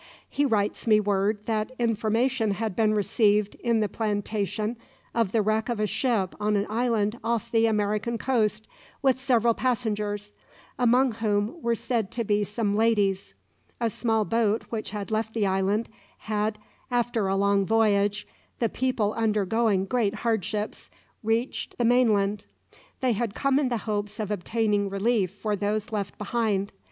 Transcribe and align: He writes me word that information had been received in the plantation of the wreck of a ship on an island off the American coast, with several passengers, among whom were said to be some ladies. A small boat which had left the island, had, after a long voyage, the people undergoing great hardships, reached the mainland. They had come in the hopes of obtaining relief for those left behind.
He 0.27 0.47
writes 0.47 0.87
me 0.87 0.99
word 0.99 1.45
that 1.45 1.73
information 1.77 2.53
had 2.55 2.75
been 2.75 2.95
received 2.95 3.53
in 3.63 3.81
the 3.81 3.87
plantation 3.87 4.75
of 5.13 5.31
the 5.31 5.43
wreck 5.43 5.69
of 5.69 5.79
a 5.79 5.85
ship 5.85 6.33
on 6.39 6.55
an 6.55 6.65
island 6.71 7.19
off 7.23 7.51
the 7.51 7.67
American 7.67 8.17
coast, 8.17 8.67
with 9.03 9.19
several 9.19 9.53
passengers, 9.53 10.33
among 10.79 11.11
whom 11.11 11.61
were 11.61 11.75
said 11.75 12.09
to 12.13 12.23
be 12.23 12.43
some 12.43 12.75
ladies. 12.75 13.35
A 13.79 13.91
small 13.91 14.25
boat 14.25 14.63
which 14.71 14.89
had 14.89 15.11
left 15.11 15.35
the 15.35 15.45
island, 15.45 15.87
had, 16.17 16.57
after 16.89 17.27
a 17.27 17.35
long 17.35 17.63
voyage, 17.63 18.27
the 18.57 18.69
people 18.69 19.13
undergoing 19.13 19.85
great 19.85 20.15
hardships, 20.25 20.89
reached 21.21 21.77
the 21.77 21.85
mainland. 21.85 22.45
They 23.01 23.13
had 23.13 23.35
come 23.35 23.59
in 23.59 23.69
the 23.69 23.77
hopes 23.77 24.19
of 24.19 24.31
obtaining 24.31 24.89
relief 24.89 25.29
for 25.29 25.55
those 25.55 25.91
left 25.91 26.17
behind. 26.17 26.71